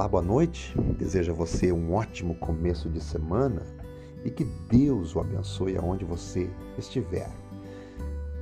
Olá, 0.00 0.08
boa 0.08 0.22
noite. 0.22 0.74
Desejo 0.98 1.32
a 1.32 1.34
você 1.34 1.70
um 1.70 1.92
ótimo 1.92 2.34
começo 2.36 2.88
de 2.88 3.02
semana 3.02 3.66
e 4.24 4.30
que 4.30 4.44
Deus 4.70 5.14
o 5.14 5.20
abençoe 5.20 5.76
aonde 5.76 6.06
você 6.06 6.48
estiver. 6.78 7.28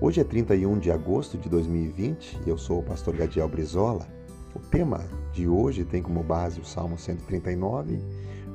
Hoje 0.00 0.20
é 0.20 0.24
31 0.24 0.78
de 0.78 0.92
agosto 0.92 1.36
de 1.36 1.48
2020 1.48 2.42
e 2.46 2.48
eu 2.48 2.56
sou 2.56 2.78
o 2.78 2.82
pastor 2.84 3.16
Gadiel 3.16 3.48
Brizola. 3.48 4.06
O 4.54 4.60
tema 4.60 5.04
de 5.32 5.48
hoje 5.48 5.84
tem 5.84 6.00
como 6.00 6.22
base 6.22 6.60
o 6.60 6.64
Salmo 6.64 6.96
139, 6.96 7.98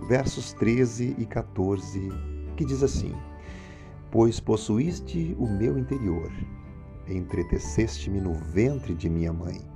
versos 0.07 0.53
13 0.53 1.17
e 1.17 1.25
14, 1.25 2.09
que 2.55 2.63
diz 2.63 2.81
assim: 2.81 3.13
Pois 4.09 4.39
possuíste 4.39 5.35
o 5.37 5.45
meu 5.45 5.77
interior, 5.77 6.31
entreteceste-me 7.05 8.21
no 8.21 8.33
ventre 8.33 8.95
de 8.95 9.09
minha 9.09 9.33
mãe. 9.33 9.72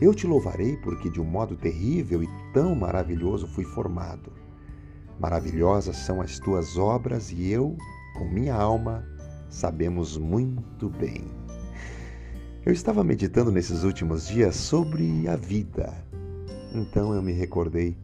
Eu 0.00 0.14
te 0.14 0.26
louvarei 0.26 0.76
porque 0.78 1.08
de 1.08 1.20
um 1.20 1.24
modo 1.24 1.56
terrível 1.56 2.22
e 2.22 2.28
tão 2.52 2.74
maravilhoso 2.74 3.46
fui 3.46 3.64
formado. 3.64 4.32
Maravilhosas 5.18 5.96
são 5.96 6.20
as 6.20 6.38
tuas 6.38 6.76
obras 6.76 7.30
e 7.30 7.50
eu, 7.50 7.76
com 8.16 8.24
minha 8.24 8.54
alma, 8.54 9.06
sabemos 9.48 10.18
muito 10.18 10.90
bem. 10.90 11.24
Eu 12.66 12.72
estava 12.72 13.04
meditando 13.04 13.52
nesses 13.52 13.84
últimos 13.84 14.26
dias 14.26 14.56
sobre 14.56 15.28
a 15.28 15.36
vida. 15.36 15.92
Então 16.74 17.14
eu 17.14 17.22
me 17.22 17.32
recordei 17.32 17.96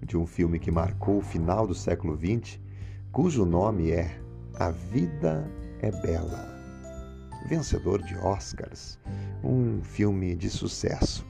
de 0.00 0.16
um 0.16 0.26
filme 0.26 0.58
que 0.58 0.70
marcou 0.70 1.18
o 1.18 1.22
final 1.22 1.66
do 1.66 1.74
século 1.74 2.16
XX, 2.16 2.60
cujo 3.10 3.44
nome 3.44 3.90
é 3.90 4.20
A 4.54 4.70
Vida 4.70 5.50
é 5.80 5.90
Bela. 5.90 6.61
Vencedor 7.46 8.00
de 8.02 8.16
Oscars, 8.16 8.98
um 9.42 9.82
filme 9.82 10.36
de 10.36 10.48
sucesso. 10.48 11.26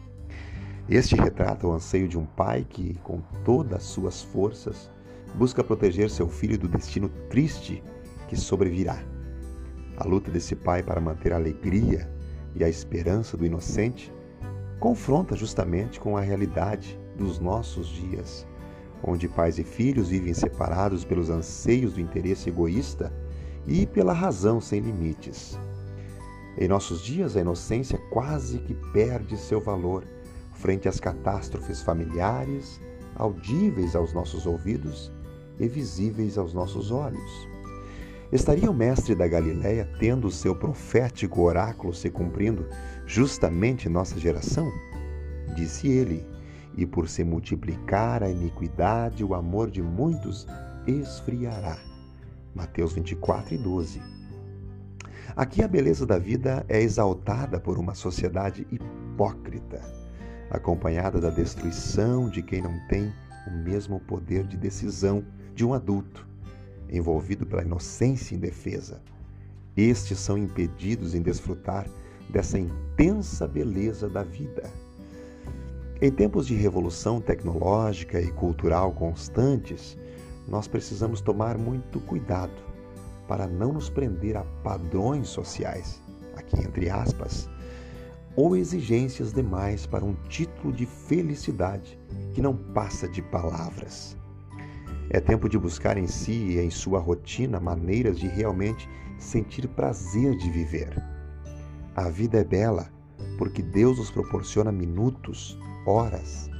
Este 0.88 1.14
retrata 1.14 1.66
o 1.66 1.72
anseio 1.72 2.06
de 2.06 2.18
um 2.18 2.26
pai 2.26 2.66
que, 2.68 2.94
com 3.02 3.20
todas 3.44 3.78
as 3.78 3.82
suas 3.84 4.22
forças, 4.22 4.90
busca 5.34 5.64
proteger 5.64 6.10
seu 6.10 6.28
filho 6.28 6.58
do 6.58 6.68
destino 6.68 7.08
triste 7.30 7.82
que 8.28 8.36
sobrevirá. 8.36 9.02
A 9.96 10.04
luta 10.04 10.30
desse 10.30 10.54
pai 10.54 10.82
para 10.82 11.00
manter 11.00 11.32
a 11.32 11.36
alegria 11.36 12.10
e 12.54 12.62
a 12.62 12.68
esperança 12.68 13.36
do 13.36 13.46
inocente 13.46 14.12
confronta 14.78 15.34
justamente 15.34 15.98
com 15.98 16.16
a 16.16 16.20
realidade 16.20 16.98
dos 17.16 17.38
nossos 17.38 17.86
dias, 17.88 18.46
onde 19.02 19.28
pais 19.28 19.58
e 19.58 19.64
filhos 19.64 20.08
vivem 20.10 20.34
separados 20.34 21.04
pelos 21.04 21.30
anseios 21.30 21.94
do 21.94 22.00
interesse 22.00 22.50
egoísta 22.50 23.12
e 23.66 23.86
pela 23.86 24.12
razão 24.12 24.60
sem 24.60 24.80
limites. 24.80 25.58
Em 26.58 26.68
nossos 26.68 27.02
dias, 27.02 27.36
a 27.36 27.40
inocência 27.40 27.98
quase 28.10 28.58
que 28.58 28.74
perde 28.92 29.36
seu 29.36 29.60
valor 29.60 30.04
frente 30.52 30.88
às 30.88 31.00
catástrofes 31.00 31.82
familiares, 31.82 32.80
audíveis 33.16 33.96
aos 33.96 34.12
nossos 34.12 34.46
ouvidos 34.46 35.10
e 35.58 35.66
visíveis 35.66 36.36
aos 36.36 36.52
nossos 36.52 36.90
olhos. 36.90 37.48
Estaria 38.30 38.70
o 38.70 38.74
mestre 38.74 39.14
da 39.14 39.28
Galiléia 39.28 39.88
tendo 39.98 40.26
o 40.26 40.30
seu 40.30 40.54
profético 40.54 41.42
oráculo 41.42 41.92
se 41.92 42.10
cumprindo 42.10 42.66
justamente 43.06 43.88
em 43.88 43.92
nossa 43.92 44.18
geração? 44.18 44.70
Disse 45.54 45.88
ele, 45.88 46.26
e 46.76 46.86
por 46.86 47.08
se 47.08 47.22
multiplicar 47.24 48.22
a 48.22 48.30
iniquidade, 48.30 49.22
o 49.22 49.34
amor 49.34 49.70
de 49.70 49.82
muitos 49.82 50.46
esfriará. 50.86 51.78
Mateus 52.54 52.92
24 52.94 53.54
e 53.54 53.58
12. 53.58 54.21
Aqui 55.34 55.62
a 55.62 55.68
beleza 55.68 56.04
da 56.04 56.18
vida 56.18 56.64
é 56.68 56.80
exaltada 56.80 57.58
por 57.58 57.78
uma 57.78 57.94
sociedade 57.94 58.66
hipócrita 58.70 59.80
acompanhada 60.50 61.18
da 61.18 61.30
destruição 61.30 62.28
de 62.28 62.42
quem 62.42 62.60
não 62.60 62.78
tem 62.86 63.10
o 63.46 63.50
mesmo 63.50 63.98
poder 64.00 64.46
de 64.46 64.56
decisão 64.56 65.24
de 65.54 65.64
um 65.64 65.72
adulto, 65.72 66.28
envolvido 66.90 67.46
pela 67.46 67.62
inocência 67.62 68.34
indefesa. 68.34 69.00
Estes 69.74 70.18
são 70.18 70.36
impedidos 70.36 71.14
em 71.14 71.22
desfrutar 71.22 71.86
dessa 72.28 72.58
intensa 72.58 73.48
beleza 73.48 74.08
da 74.08 74.22
vida. 74.22 74.70
Em 76.00 76.10
tempos 76.10 76.46
de 76.46 76.54
revolução 76.54 77.20
tecnológica 77.20 78.20
e 78.20 78.30
cultural 78.32 78.92
constantes, 78.92 79.96
nós 80.46 80.68
precisamos 80.68 81.22
tomar 81.22 81.56
muito 81.56 81.98
cuidado 82.00 82.71
para 83.32 83.46
não 83.46 83.72
nos 83.72 83.88
prender 83.88 84.36
a 84.36 84.44
padrões 84.62 85.26
sociais, 85.26 86.02
aqui 86.36 86.60
entre 86.60 86.90
aspas, 86.90 87.48
ou 88.36 88.54
exigências 88.54 89.32
demais 89.32 89.86
para 89.86 90.04
um 90.04 90.12
título 90.28 90.70
de 90.70 90.84
felicidade 90.84 91.98
que 92.34 92.42
não 92.42 92.54
passa 92.54 93.08
de 93.08 93.22
palavras. 93.22 94.18
É 95.08 95.18
tempo 95.18 95.48
de 95.48 95.58
buscar 95.58 95.96
em 95.96 96.06
si 96.06 96.32
e 96.32 96.60
em 96.60 96.68
sua 96.68 97.00
rotina 97.00 97.58
maneiras 97.58 98.18
de 98.18 98.28
realmente 98.28 98.86
sentir 99.16 99.66
prazer 99.66 100.36
de 100.36 100.50
viver. 100.50 101.02
A 101.96 102.10
vida 102.10 102.36
é 102.36 102.44
bela 102.44 102.90
porque 103.38 103.62
Deus 103.62 103.96
nos 103.96 104.10
proporciona 104.10 104.70
minutos, 104.70 105.58
horas, 105.86 106.50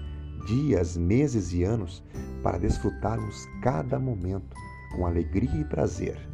dias, 0.47 0.97
meses 0.97 1.53
e 1.53 1.65
anos 1.65 2.03
para 2.43 2.57
desfrutarmos 2.57 3.47
cada 3.61 3.99
momento 3.99 4.57
com 4.97 5.07
alegria 5.07 5.61
e 5.61 5.65
prazer. 5.67 6.33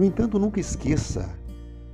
No 0.00 0.06
entanto, 0.06 0.38
nunca 0.38 0.58
esqueça 0.58 1.28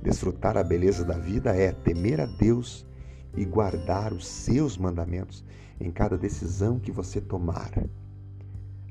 Desfrutar 0.01 0.55
a 0.55 0.63
beleza 0.63 1.03
da 1.03 1.17
vida 1.17 1.53
é 1.53 1.73
temer 1.73 2.21
a 2.21 2.25
Deus 2.25 2.87
e 3.35 3.43
guardar 3.43 4.13
os 4.13 4.25
seus 4.25 4.77
mandamentos 4.77 5.43
em 5.77 5.91
cada 5.91 6.17
decisão 6.17 6.79
que 6.79 6.89
você 6.89 7.19
tomar. 7.19 7.69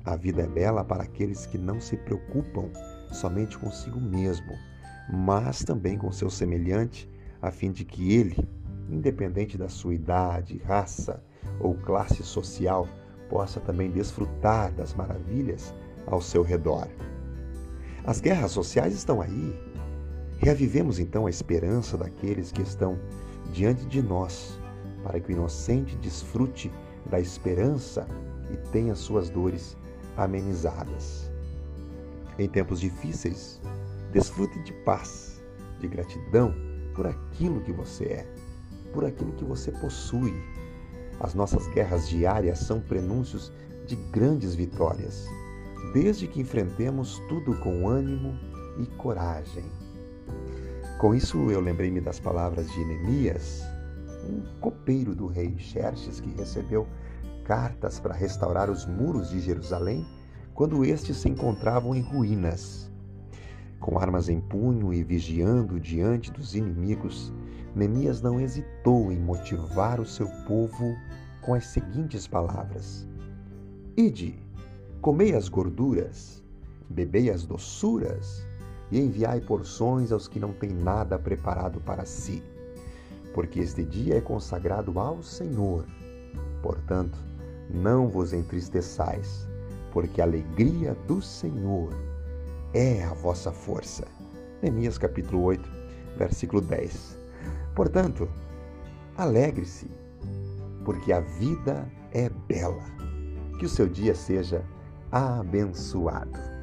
A 0.04 0.16
vida 0.16 0.42
é 0.42 0.46
bela 0.46 0.84
para 0.84 1.04
aqueles 1.04 1.46
que 1.46 1.56
não 1.56 1.80
se 1.80 1.96
preocupam 1.96 2.68
somente 3.10 3.56
consigo 3.56 3.98
mesmo, 3.98 4.52
mas 5.10 5.64
também 5.64 5.96
com 5.96 6.12
seu 6.12 6.28
semelhante, 6.28 7.10
a 7.40 7.50
fim 7.50 7.72
de 7.72 7.86
que 7.86 8.12
ele, 8.12 8.46
independente 8.90 9.56
da 9.56 9.70
sua 9.70 9.94
idade, 9.94 10.60
raça 10.66 11.24
ou 11.58 11.74
classe 11.74 12.22
social, 12.22 12.86
possa 13.30 13.60
também 13.60 13.90
desfrutar 13.90 14.74
das 14.74 14.92
maravilhas 14.92 15.74
ao 16.06 16.20
seu 16.20 16.42
redor. 16.42 16.86
As 18.06 18.20
guerras 18.20 18.52
sociais 18.52 18.94
estão 18.94 19.20
aí, 19.20 19.54
Reavivemos 20.38 20.98
então 20.98 21.26
a 21.26 21.30
esperança 21.30 21.96
daqueles 21.96 22.52
que 22.52 22.62
estão 22.62 22.98
diante 23.52 23.86
de 23.86 24.02
nós, 24.02 24.58
para 25.02 25.18
que 25.18 25.30
o 25.30 25.32
inocente 25.32 25.96
desfrute 25.96 26.70
da 27.08 27.18
esperança 27.18 28.06
e 28.50 28.56
tenha 28.70 28.94
suas 28.94 29.30
dores 29.30 29.76
amenizadas. 30.16 31.30
Em 32.38 32.48
tempos 32.48 32.80
difíceis, 32.80 33.60
desfrute 34.12 34.62
de 34.62 34.72
paz, 34.84 35.42
de 35.80 35.88
gratidão 35.88 36.54
por 36.94 37.06
aquilo 37.06 37.62
que 37.62 37.72
você 37.72 38.04
é, 38.04 38.26
por 38.92 39.04
aquilo 39.06 39.32
que 39.32 39.44
você 39.44 39.72
possui. 39.72 40.34
As 41.18 41.34
nossas 41.34 41.66
guerras 41.68 42.08
diárias 42.08 42.58
são 42.58 42.78
prenúncios 42.78 43.50
de 43.86 43.96
grandes 43.96 44.54
vitórias, 44.54 45.26
desde 45.92 46.26
que 46.26 46.40
enfrentemos 46.40 47.18
tudo 47.28 47.56
com 47.58 47.88
ânimo 47.88 48.34
e 48.78 48.86
coragem. 48.96 49.64
Com 50.98 51.14
isso, 51.14 51.50
eu 51.50 51.60
lembrei-me 51.60 52.00
das 52.00 52.18
palavras 52.18 52.70
de 52.70 52.84
Neemias, 52.84 53.62
um 54.28 54.60
copeiro 54.60 55.14
do 55.14 55.26
rei 55.26 55.56
Xerxes 55.58 56.20
que 56.20 56.30
recebeu 56.30 56.86
cartas 57.44 58.00
para 58.00 58.14
restaurar 58.14 58.70
os 58.70 58.86
muros 58.86 59.30
de 59.30 59.40
Jerusalém 59.40 60.04
quando 60.54 60.84
estes 60.84 61.18
se 61.18 61.28
encontravam 61.28 61.94
em 61.94 62.00
ruínas. 62.00 62.90
Com 63.78 63.98
armas 63.98 64.28
em 64.28 64.40
punho 64.40 64.92
e 64.92 65.04
vigiando 65.04 65.78
diante 65.78 66.32
dos 66.32 66.54
inimigos, 66.54 67.32
Neemias 67.74 68.22
não 68.22 68.40
hesitou 68.40 69.12
em 69.12 69.18
motivar 69.18 70.00
o 70.00 70.06
seu 70.06 70.28
povo 70.46 70.96
com 71.42 71.52
as 71.52 71.66
seguintes 71.66 72.26
palavras: 72.26 73.06
Ide, 73.96 74.42
comei 75.06 75.36
as 75.36 75.48
gorduras, 75.48 76.42
bebei 76.90 77.30
as 77.30 77.46
doçuras, 77.46 78.44
e 78.90 78.98
enviai 78.98 79.40
porções 79.40 80.10
aos 80.10 80.26
que 80.26 80.40
não 80.40 80.52
têm 80.52 80.70
nada 80.70 81.16
preparado 81.16 81.80
para 81.80 82.04
si, 82.04 82.42
porque 83.32 83.60
este 83.60 83.84
dia 83.84 84.16
é 84.16 84.20
consagrado 84.20 84.98
ao 84.98 85.22
Senhor. 85.22 85.86
Portanto, 86.60 87.16
não 87.70 88.08
vos 88.08 88.32
entristeçais, 88.32 89.46
porque 89.92 90.20
a 90.20 90.24
alegria 90.24 90.96
do 91.06 91.22
Senhor 91.22 91.94
é 92.74 93.04
a 93.04 93.14
vossa 93.14 93.52
força. 93.52 94.08
Neemias 94.60 94.98
capítulo 94.98 95.40
8, 95.44 95.70
versículo 96.18 96.60
10. 96.60 97.16
Portanto, 97.76 98.28
alegre-se, 99.16 99.88
porque 100.84 101.12
a 101.12 101.20
vida 101.20 101.88
é 102.10 102.28
bela. 102.48 102.82
Que 103.60 103.66
o 103.66 103.68
seu 103.68 103.88
dia 103.88 104.12
seja 104.12 104.64
abençoado. 105.12 106.55